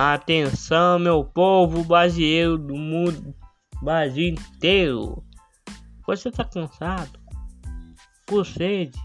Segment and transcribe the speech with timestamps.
[0.00, 3.34] Atenção, meu povo brasileiro do mundo
[3.82, 5.24] Brasil inteiro.
[6.06, 7.18] Você tá cansado?
[8.28, 8.96] Com sede?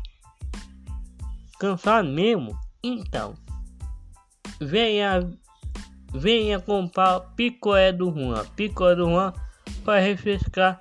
[1.58, 2.56] Cansado mesmo?
[2.84, 3.34] Então,
[4.62, 5.28] venha,
[6.14, 8.46] venha comprar picolé do Juan.
[8.56, 9.34] Picolé do Juan
[9.84, 10.80] para refrescar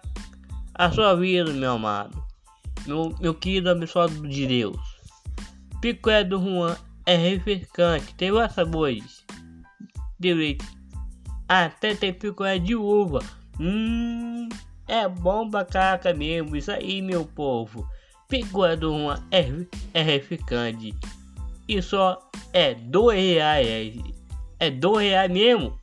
[0.75, 2.23] a sua vida, meu amado.
[2.87, 5.01] Meu, meu querido abençoado de Deus.
[5.81, 9.22] Picolé do Juan é refrescante, tem vários sabores
[10.23, 10.65] direito.
[11.49, 13.21] Até tem picolé de uva.
[13.61, 14.49] Hum,
[14.89, 16.57] é bom pra caraca mesmo.
[16.57, 17.87] Isso aí, meu povo.
[18.29, 19.47] Picolé do uma é,
[19.93, 20.95] é refrescante.
[21.69, 22.19] E só
[22.53, 23.95] é dois reais.
[24.59, 25.79] É dois reais mesmo.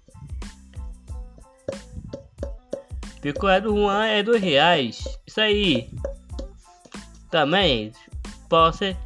[3.22, 5.04] Picolé do Juan é dois reais.
[5.28, 5.90] Isso aí.
[7.30, 7.92] Também
[8.48, 8.98] pode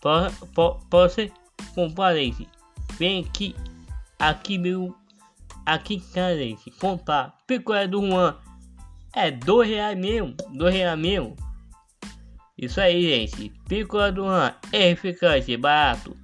[0.00, 0.34] pode,
[0.88, 1.32] pode
[1.74, 2.48] comprar esse.
[2.98, 3.54] Vem aqui
[4.22, 4.94] aqui meu
[5.66, 6.70] aqui cara gente?
[6.70, 8.36] Comprar picolé do Juan.
[9.14, 11.36] É dois reais mesmo dois reais mesmo.
[12.56, 13.50] Isso aí gente.
[13.68, 14.54] Picolé do Juan.
[14.72, 16.16] É eficaz barato.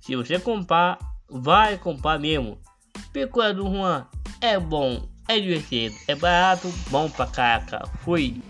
[0.00, 0.98] Se você comprar
[1.30, 2.58] vai comprar mesmo.
[3.12, 4.06] Picolé do Juan.
[4.40, 7.86] É bom é divertido é barato bom pra caraca.
[8.00, 8.42] Fui